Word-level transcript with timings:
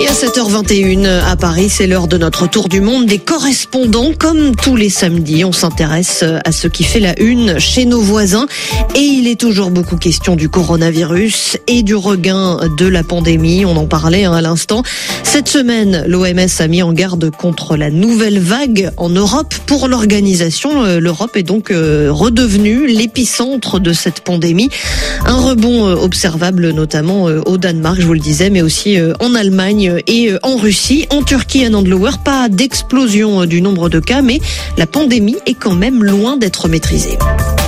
Et 0.00 0.06
à 0.06 0.12
7h21 0.12 1.04
à 1.26 1.36
Paris, 1.36 1.68
c'est 1.68 1.86
l'heure 1.86 2.08
de 2.08 2.16
notre 2.16 2.48
tour 2.48 2.70
du 2.70 2.80
monde 2.80 3.04
des 3.04 3.18
correspondants. 3.18 4.12
Comme 4.18 4.56
tous 4.56 4.74
les 4.74 4.88
samedis, 4.88 5.44
on 5.44 5.52
s'intéresse 5.52 6.24
à 6.42 6.52
ce 6.52 6.68
qui 6.68 6.84
fait 6.84 7.00
la 7.00 7.20
une 7.20 7.58
chez 7.58 7.84
nos 7.84 8.00
voisins. 8.00 8.46
Et 8.94 9.00
il 9.00 9.28
est 9.28 9.38
toujours 9.38 9.70
beaucoup 9.70 9.96
question 9.96 10.36
du 10.36 10.48
coronavirus 10.48 11.58
et 11.66 11.82
du 11.82 11.94
regain 11.94 12.60
de 12.78 12.86
la 12.86 13.02
pandémie. 13.02 13.66
On 13.66 13.76
en 13.76 13.84
parlait 13.84 14.24
hein, 14.24 14.32
à 14.32 14.40
l'instant. 14.40 14.82
Cette 15.22 15.48
semaine, 15.48 16.04
l'OMS 16.08 16.48
a 16.58 16.66
mis 16.66 16.82
en 16.82 16.92
garde 16.92 17.30
contre 17.30 17.76
la 17.76 17.90
nouvelle 17.90 18.38
vague 18.38 18.90
en 18.96 19.10
Europe. 19.10 19.54
Pour 19.66 19.86
l'organisation, 19.86 20.82
euh, 20.82 20.98
l'Europe 20.98 21.36
est 21.36 21.42
donc 21.42 21.70
euh, 21.70 22.08
redevenue 22.10 22.86
l'épicentre 22.86 23.78
de 23.78 23.92
cette 23.92 24.22
pandémie. 24.22 24.70
Un 25.26 25.36
rebond 25.36 25.86
euh, 25.86 25.94
observable 25.94 26.70
notamment 26.70 27.24
au 27.24 27.58
Danemark, 27.58 28.00
je 28.00 28.06
vous 28.06 28.14
le 28.14 28.20
disais, 28.20 28.50
mais 28.50 28.62
aussi 28.62 28.98
en 29.20 29.34
Allemagne 29.34 29.89
et 30.06 30.30
euh, 30.30 30.38
en 30.42 30.56
Russie. 30.56 31.06
En 31.10 31.22
Turquie, 31.22 31.64
à 31.64 31.70
Nandlower, 31.70 32.12
pas 32.24 32.48
d'explosion 32.48 33.42
euh, 33.42 33.46
du 33.46 33.62
nombre 33.62 33.88
de 33.88 34.00
cas, 34.00 34.22
mais 34.22 34.40
la 34.76 34.86
pandémie 34.86 35.38
est 35.46 35.54
quand 35.54 35.74
même 35.74 36.04
loin 36.04 36.36
d'être 36.36 36.68
maîtrisée. 36.68 37.18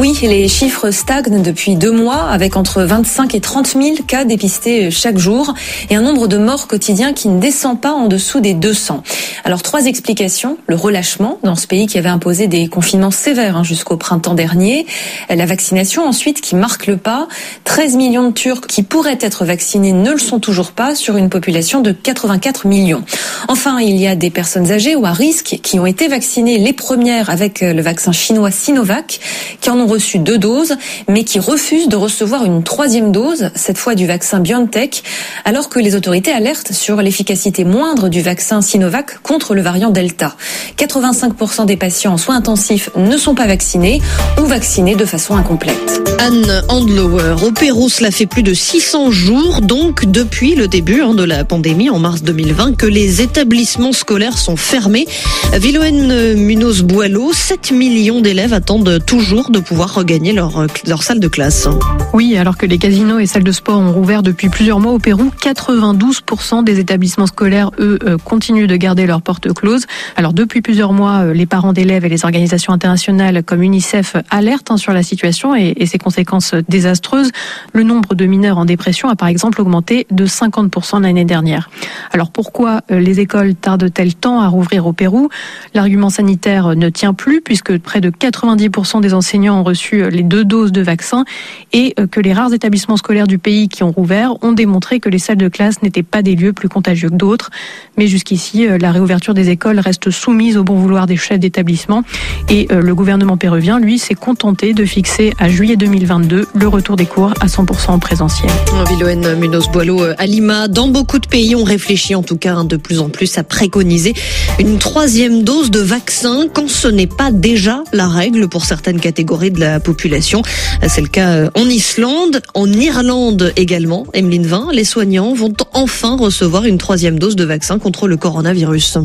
Oui, 0.00 0.18
les 0.22 0.48
chiffres 0.48 0.92
stagnent 0.92 1.42
depuis 1.42 1.74
deux 1.74 1.90
mois 1.90 2.30
avec 2.30 2.56
entre 2.56 2.80
25 2.80 3.34
et 3.34 3.40
30 3.40 3.66
000 3.66 3.96
cas 4.06 4.24
dépistés 4.24 4.90
chaque 4.90 5.18
jour 5.18 5.52
et 5.90 5.94
un 5.94 6.00
nombre 6.00 6.26
de 6.26 6.38
morts 6.38 6.68
quotidiens 6.68 7.12
qui 7.12 7.28
ne 7.28 7.38
descend 7.38 7.78
pas 7.78 7.92
en 7.92 8.06
dessous 8.06 8.40
des 8.40 8.54
200. 8.54 9.02
Alors 9.44 9.62
trois 9.62 9.84
explications. 9.84 10.56
Le 10.68 10.74
relâchement 10.74 11.38
dans 11.42 11.54
ce 11.54 11.66
pays 11.66 11.86
qui 11.86 11.98
avait 11.98 12.08
imposé 12.08 12.46
des 12.46 12.68
confinements 12.68 13.10
sévères 13.10 13.58
hein, 13.58 13.62
jusqu'au 13.62 13.98
printemps 13.98 14.32
dernier. 14.32 14.86
La 15.28 15.44
vaccination 15.44 16.06
ensuite 16.06 16.40
qui 16.40 16.56
marque 16.56 16.86
le 16.86 16.96
pas. 16.96 17.28
13 17.64 17.96
millions 17.96 18.28
de 18.28 18.32
Turcs 18.32 18.66
qui 18.66 18.82
pourraient 18.82 19.18
être 19.20 19.44
vaccinés 19.44 19.92
ne 19.92 20.12
le 20.12 20.18
sont 20.18 20.40
toujours 20.40 20.72
pas 20.72 20.94
sur 20.94 21.18
une 21.18 21.28
population 21.28 21.82
de 21.82 21.92
84 21.92 22.66
millions. 22.66 23.02
Enfin, 23.48 23.80
il 23.80 23.96
y 23.96 24.06
a 24.06 24.16
des 24.16 24.30
personnes 24.30 24.72
âgées 24.72 24.96
ou 24.96 25.04
à 25.04 25.12
risque 25.12 25.58
qui 25.62 25.78
ont 25.78 25.84
été 25.84 26.08
vaccinées 26.08 26.56
les 26.56 26.72
premières 26.72 27.28
avec 27.28 27.60
le 27.60 27.82
vaccin 27.82 28.12
chinois 28.12 28.50
Sinovac 28.50 29.20
qui 29.60 29.68
en 29.68 29.78
ont 29.78 29.89
reçu 29.90 30.18
deux 30.18 30.38
doses, 30.38 30.76
mais 31.08 31.24
qui 31.24 31.38
refusent 31.38 31.88
de 31.88 31.96
recevoir 31.96 32.44
une 32.44 32.62
troisième 32.62 33.12
dose, 33.12 33.50
cette 33.54 33.76
fois 33.76 33.94
du 33.94 34.06
vaccin 34.06 34.40
BioNTech, 34.40 35.02
alors 35.44 35.68
que 35.68 35.78
les 35.78 35.94
autorités 35.94 36.32
alertent 36.32 36.72
sur 36.72 37.02
l'efficacité 37.02 37.64
moindre 37.64 38.08
du 38.08 38.22
vaccin 38.22 38.62
Sinovac 38.62 39.22
contre 39.22 39.54
le 39.54 39.62
variant 39.62 39.90
Delta. 39.90 40.36
85% 40.78 41.66
des 41.66 41.76
patients 41.76 42.14
en 42.14 42.18
soins 42.18 42.36
intensifs 42.36 42.90
ne 42.96 43.16
sont 43.16 43.34
pas 43.34 43.46
vaccinés 43.46 44.00
ou 44.40 44.44
vaccinés 44.44 44.94
de 44.94 45.04
façon 45.04 45.36
incomplète. 45.36 46.00
Anne 46.18 46.62
Handlower, 46.68 47.36
au 47.44 47.50
Pérou, 47.50 47.88
cela 47.88 48.10
fait 48.10 48.26
plus 48.26 48.42
de 48.42 48.54
600 48.54 49.10
jours, 49.10 49.60
donc 49.62 50.04
depuis 50.04 50.54
le 50.54 50.68
début 50.68 51.00
hein, 51.00 51.14
de 51.14 51.24
la 51.24 51.44
pandémie 51.44 51.90
en 51.90 51.98
mars 51.98 52.22
2020, 52.22 52.76
que 52.76 52.86
les 52.86 53.22
établissements 53.22 53.92
scolaires 53.92 54.38
sont 54.38 54.56
fermés. 54.56 55.06
Villoen 55.54 56.34
Munoz 56.34 56.82
Boileau, 56.82 57.32
7 57.32 57.72
millions 57.72 58.20
d'élèves 58.20 58.52
attendent 58.52 59.00
toujours 59.04 59.50
de 59.50 59.58
pouvoir 59.58 59.79
regagner 59.86 60.32
leur, 60.32 60.66
leur 60.86 61.02
salle 61.02 61.20
de 61.20 61.28
classe. 61.28 61.68
Oui, 62.12 62.36
alors 62.36 62.56
que 62.56 62.66
les 62.66 62.78
casinos 62.78 63.18
et 63.18 63.26
salles 63.26 63.44
de 63.44 63.52
sport 63.52 63.78
ont 63.78 63.92
rouvert 63.92 64.22
depuis 64.22 64.48
plusieurs 64.48 64.80
mois 64.80 64.92
au 64.92 64.98
Pérou, 64.98 65.30
92% 65.40 66.64
des 66.64 66.80
établissements 66.80 67.26
scolaires, 67.26 67.70
eux, 67.78 67.98
euh, 68.04 68.18
continuent 68.18 68.66
de 68.66 68.76
garder 68.76 69.06
leurs 69.06 69.22
portes 69.22 69.52
closes. 69.52 69.86
Alors 70.16 70.32
depuis 70.32 70.60
plusieurs 70.60 70.92
mois, 70.92 71.20
euh, 71.20 71.32
les 71.32 71.46
parents 71.46 71.72
d'élèves 71.72 72.04
et 72.04 72.08
les 72.08 72.24
organisations 72.24 72.72
internationales 72.72 73.42
comme 73.44 73.62
UNICEF 73.62 74.16
alertent 74.30 74.70
hein, 74.70 74.76
sur 74.76 74.92
la 74.92 75.02
situation 75.02 75.54
et, 75.54 75.74
ses 75.86 75.98
conséquences 75.98 76.54
désastreuses. 76.68 77.30
Le 77.72 77.82
nombre 77.82 78.14
de 78.14 78.26
mineurs 78.26 78.58
en 78.58 78.64
dépression 78.64 79.08
a 79.08 79.16
par 79.16 79.28
exemple 79.28 79.60
augmenté 79.60 80.06
de 80.10 80.26
50% 80.26 81.02
l'année 81.02 81.24
dernière. 81.24 81.70
Alors 82.12 82.30
pourquoi 82.30 82.80
euh, 82.90 82.98
les 82.98 83.20
écoles 83.20 83.54
tardent-elles 83.54 84.14
tant 84.14 84.40
à 84.40 84.48
rouvrir 84.48 84.86
au 84.86 84.92
Pérou? 84.92 85.28
L'argument 85.74 86.10
sanitaire 86.10 86.76
ne 86.76 86.88
tient 86.88 87.14
plus 87.14 87.40
puisque 87.40 87.78
près 87.78 88.00
de 88.00 88.10
90% 88.10 89.00
des 89.00 89.14
enseignants 89.14 89.60
ont 89.60 89.64
reçu 89.70 90.08
les 90.10 90.22
deux 90.22 90.44
doses 90.44 90.72
de 90.72 90.82
vaccin 90.82 91.24
et 91.72 91.94
que 92.10 92.20
les 92.20 92.32
rares 92.32 92.52
établissements 92.52 92.96
scolaires 92.96 93.26
du 93.26 93.38
pays 93.38 93.68
qui 93.68 93.82
ont 93.82 93.92
rouvert 93.92 94.34
ont 94.42 94.52
démontré 94.52 95.00
que 95.00 95.08
les 95.08 95.18
salles 95.18 95.36
de 95.36 95.48
classe 95.48 95.82
n'étaient 95.82 96.02
pas 96.02 96.22
des 96.22 96.34
lieux 96.34 96.52
plus 96.52 96.68
contagieux 96.68 97.08
que 97.08 97.14
d'autres. 97.14 97.50
Mais 97.96 98.06
jusqu'ici, 98.06 98.66
euh, 98.66 98.78
la 98.78 98.92
réouverture 98.92 99.34
des 99.34 99.50
écoles 99.50 99.78
reste 99.78 100.10
soumise 100.10 100.56
au 100.56 100.64
bon 100.64 100.74
vouloir 100.74 101.06
des 101.06 101.16
chefs 101.16 101.38
d'établissement 101.38 102.02
et 102.48 102.68
euh, 102.72 102.80
le 102.80 102.94
gouvernement 102.94 103.36
péruvien, 103.36 103.78
lui, 103.78 103.98
s'est 103.98 104.14
contenté 104.14 104.72
de 104.72 104.84
fixer 104.84 105.32
à 105.38 105.48
juillet 105.48 105.76
2022 105.76 106.48
le 106.54 106.68
retour 106.68 106.96
des 106.96 107.06
cours 107.06 107.32
à 107.40 107.46
100% 107.46 107.90
en 107.90 107.98
présentiel. 107.98 108.50
Villoen 108.88 109.36
Munoz 109.36 109.68
Boileau 109.70 110.02
euh, 110.02 110.14
à 110.18 110.26
dans 110.68 110.88
beaucoup 110.88 111.18
de 111.18 111.26
pays, 111.26 111.54
on 111.54 111.64
réfléchit 111.64 112.14
en 112.14 112.22
tout 112.22 112.36
cas 112.36 112.54
hein, 112.54 112.64
de 112.64 112.76
plus 112.76 113.00
en 113.00 113.08
plus 113.08 113.36
à 113.38 113.44
préconiser 113.44 114.14
une 114.58 114.78
troisième 114.78 115.42
dose 115.42 115.70
de 115.70 115.80
vaccin 115.80 116.46
quand 116.52 116.68
ce 116.68 116.88
n'est 116.88 117.06
pas 117.06 117.30
déjà 117.30 117.82
la 117.92 118.08
règle 118.08 118.48
pour 118.48 118.64
certaines 118.64 119.00
catégories 119.00 119.49
de 119.50 119.60
la 119.60 119.80
population. 119.80 120.42
C'est 120.86 121.00
le 121.00 121.08
cas 121.08 121.50
en 121.54 121.66
Islande, 121.66 122.42
en 122.54 122.70
Irlande 122.72 123.52
également. 123.56 124.06
Emeline 124.12 124.46
Vin, 124.46 124.68
les 124.72 124.84
soignants 124.84 125.34
vont 125.34 125.54
enfin 125.72 126.16
recevoir 126.16 126.64
une 126.64 126.78
troisième 126.78 127.18
dose 127.18 127.36
de 127.36 127.44
vaccin 127.44 127.78
contre 127.78 128.08
le 128.08 128.16
coronavirus. 128.16 128.98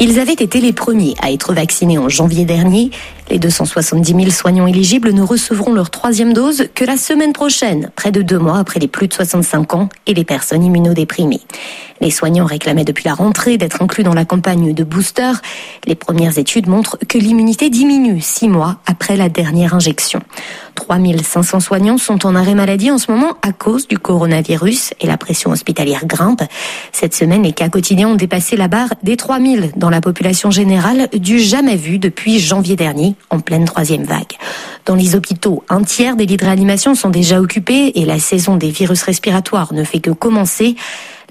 Ils 0.00 0.20
avaient 0.20 0.32
été 0.32 0.60
les 0.60 0.72
premiers 0.72 1.16
à 1.20 1.32
être 1.32 1.52
vaccinés 1.52 1.98
en 1.98 2.08
janvier 2.08 2.44
dernier. 2.44 2.90
Les 3.30 3.40
270 3.40 4.14
000 4.14 4.30
soignants 4.30 4.68
éligibles 4.68 5.12
ne 5.12 5.22
recevront 5.22 5.72
leur 5.74 5.90
troisième 5.90 6.32
dose 6.32 6.68
que 6.74 6.84
la 6.84 6.96
semaine 6.96 7.32
prochaine, 7.32 7.90
près 7.96 8.12
de 8.12 8.22
deux 8.22 8.38
mois 8.38 8.58
après 8.58 8.78
les 8.78 8.86
plus 8.86 9.08
de 9.08 9.12
65 9.12 9.74
ans 9.74 9.88
et 10.06 10.14
les 10.14 10.24
personnes 10.24 10.62
immunodéprimées. 10.62 11.40
Les 12.00 12.10
soignants 12.12 12.46
réclamaient 12.46 12.84
depuis 12.84 13.04
la 13.04 13.14
rentrée 13.14 13.58
d'être 13.58 13.82
inclus 13.82 14.04
dans 14.04 14.14
la 14.14 14.24
campagne 14.24 14.72
de 14.72 14.84
booster. 14.84 15.32
Les 15.84 15.96
premières 15.96 16.38
études 16.38 16.68
montrent 16.68 16.96
que 17.08 17.18
l'immunité 17.18 17.70
diminue 17.70 18.20
six 18.20 18.48
mois 18.48 18.76
après 18.86 19.16
la 19.16 19.28
dernière 19.28 19.74
injection. 19.74 20.20
3500 20.76 21.60
soignants 21.60 21.98
sont 21.98 22.24
en 22.24 22.36
arrêt 22.36 22.54
maladie 22.54 22.90
en 22.92 22.98
ce 22.98 23.10
moment 23.10 23.34
à 23.42 23.52
cause 23.52 23.88
du 23.88 23.98
coronavirus 23.98 24.94
et 25.00 25.08
la 25.08 25.18
pression 25.18 25.50
hospitalière 25.50 26.06
grimpe. 26.06 26.42
Cette 26.92 27.14
semaine, 27.14 27.42
les 27.42 27.52
cas 27.52 27.68
quotidiens 27.68 28.10
ont 28.10 28.14
dépassé 28.14 28.56
la 28.56 28.68
barre 28.68 28.94
des 29.02 29.16
3000 29.16 29.72
dans 29.76 29.87
la 29.90 30.00
population 30.00 30.50
générale, 30.50 31.08
du 31.12 31.38
jamais 31.38 31.76
vu 31.76 31.98
depuis 31.98 32.38
janvier 32.38 32.76
dernier, 32.76 33.14
en 33.30 33.40
pleine 33.40 33.64
troisième 33.64 34.04
vague. 34.04 34.36
Dans 34.86 34.94
les 34.94 35.14
hôpitaux, 35.14 35.64
un 35.68 35.82
tiers 35.82 36.16
des 36.16 36.26
lits 36.26 36.36
de 36.36 36.44
réanimation 36.44 36.94
sont 36.94 37.10
déjà 37.10 37.40
occupés 37.40 37.92
et 37.94 38.04
la 38.04 38.18
saison 38.18 38.56
des 38.56 38.70
virus 38.70 39.02
respiratoires 39.02 39.72
ne 39.72 39.84
fait 39.84 40.00
que 40.00 40.10
commencer. 40.10 40.76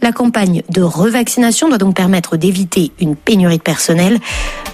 La 0.04 0.12
campagne 0.12 0.62
de 0.70 0.84
revaccination 0.84 1.70
doit 1.70 1.80
donc 1.80 1.96
permettre 1.96 2.38
d'éviter 2.38 2.92
une 3.00 3.16
pénurie 3.16 3.58
de 3.58 3.64
personnel. 3.64 4.20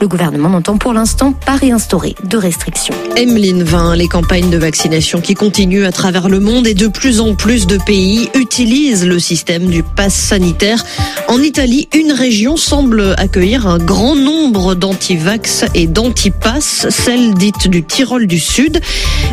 Le 0.02 0.08
gouvernement 0.10 0.50
n'entend 0.50 0.78
pour 0.78 0.92
l'instant 0.92 1.32
pas 1.32 1.56
réinstaurer 1.56 2.14
de 2.26 2.36
restrictions. 2.36 2.94
Emeline 3.16 3.64
Vin, 3.64 3.96
les 3.96 4.10
campagnes 4.10 4.50
de 4.50 4.58
vaccination 4.58 5.22
qui 5.22 5.34
continuent 5.34 5.86
à 5.86 5.94
travers 5.94 6.28
le 6.28 6.42
monde 6.42 6.68
et 6.68 6.74
de 6.74 6.88
plus 6.88 7.22
en 7.22 7.36
plus 7.36 7.68
de 7.68 7.78
pays 7.78 8.30
utilisent 8.36 9.08
le 9.08 9.18
système 9.18 9.68
du 9.68 9.82
pass 9.82 10.14
sanitaire. 10.14 10.84
En 11.30 11.42
Italie, 11.42 11.88
une 11.94 12.12
région 12.12 12.58
semble 12.58 13.16
accueillir 13.18 13.66
un 13.66 13.78
grand 13.78 14.18
nombre 14.18 14.76
d'antivax 14.76 15.64
et 15.74 15.88
d'antipass, 15.88 16.88
celle 16.90 17.34
dite 17.34 17.70
du 17.70 17.84
Tyrol 17.86 18.28
du 18.28 18.40
Sud, 18.40 18.82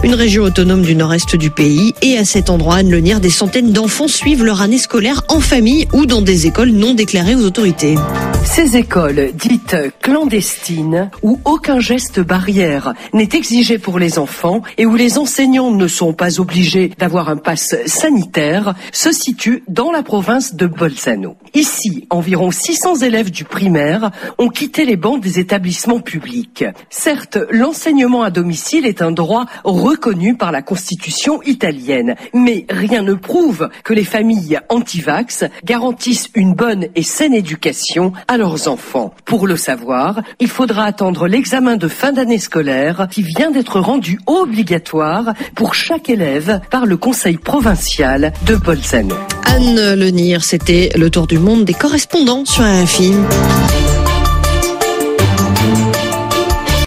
une 0.04 0.14
région 0.14 0.44
autonome 0.44 0.82
du 0.82 0.94
nord-est 0.94 1.34
du 1.34 1.50
pays. 1.50 1.94
Et 2.00 2.16
à 2.16 2.24
cet 2.24 2.48
endroit, 2.48 2.76
Anne 2.76 2.92
Lenir, 2.92 3.18
des 3.18 3.28
centaines 3.28 3.72
d'enfants 3.72 4.08
suivent 4.08 4.44
leur 4.44 4.62
année 4.62 4.78
scolaire 4.78 5.22
en 5.26 5.40
famille 5.40 5.79
ou 5.92 6.06
dans 6.06 6.22
des 6.22 6.46
écoles 6.46 6.70
non 6.70 6.94
déclarées 6.94 7.34
aux 7.34 7.44
autorités. 7.44 7.96
Ces 8.44 8.76
écoles 8.76 9.30
dites 9.34 9.76
clandestines, 10.02 11.10
où 11.22 11.38
aucun 11.44 11.78
geste 11.78 12.20
barrière 12.20 12.94
n'est 13.12 13.28
exigé 13.34 13.78
pour 13.78 13.98
les 13.98 14.18
enfants 14.18 14.62
et 14.76 14.86
où 14.86 14.96
les 14.96 15.18
enseignants 15.18 15.70
ne 15.70 15.86
sont 15.86 16.12
pas 16.12 16.40
obligés 16.40 16.90
d'avoir 16.98 17.28
un 17.28 17.36
pass 17.36 17.76
sanitaire, 17.86 18.74
se 18.92 19.12
situent 19.12 19.62
dans 19.68 19.92
la 19.92 20.02
province 20.02 20.54
de 20.54 20.66
Bolzano. 20.66 21.36
Ici, 21.54 22.06
environ 22.10 22.50
600 22.50 22.96
élèves 22.96 23.30
du 23.30 23.44
primaire 23.44 24.10
ont 24.38 24.48
quitté 24.48 24.84
les 24.84 24.96
bancs 24.96 25.22
des 25.22 25.38
établissements 25.38 26.00
publics. 26.00 26.64
Certes, 26.88 27.38
l'enseignement 27.50 28.22
à 28.22 28.30
domicile 28.30 28.86
est 28.86 29.02
un 29.02 29.12
droit 29.12 29.46
reconnu 29.64 30.36
par 30.36 30.52
la 30.52 30.62
Constitution 30.62 31.42
italienne, 31.42 32.16
mais 32.34 32.66
rien 32.68 33.02
ne 33.02 33.14
prouve 33.14 33.68
que 33.84 33.94
les 33.94 34.04
familles 34.04 34.58
anti-vax 34.68 35.44
garantissent 35.64 36.30
une 36.34 36.54
bonne 36.54 36.86
et 36.94 37.02
saine 37.02 37.34
éducation 37.34 38.12
à 38.30 38.38
leurs 38.38 38.68
enfants. 38.68 39.12
Pour 39.24 39.48
le 39.48 39.56
savoir, 39.56 40.20
il 40.38 40.46
faudra 40.46 40.84
attendre 40.84 41.26
l'examen 41.26 41.76
de 41.76 41.88
fin 41.88 42.12
d'année 42.12 42.38
scolaire 42.38 43.08
qui 43.10 43.22
vient 43.22 43.50
d'être 43.50 43.80
rendu 43.80 44.20
obligatoire 44.26 45.34
pour 45.56 45.74
chaque 45.74 46.08
élève 46.08 46.60
par 46.70 46.86
le 46.86 46.96
conseil 46.96 47.38
provincial 47.38 48.32
de 48.46 48.54
Bolzano. 48.54 49.16
Anne 49.46 49.94
Lenir, 49.94 50.44
c'était 50.44 50.90
le 50.94 51.10
tour 51.10 51.26
du 51.26 51.40
monde 51.40 51.64
des 51.64 51.74
correspondants 51.74 52.44
sur 52.44 52.62
RFI. 52.62 53.14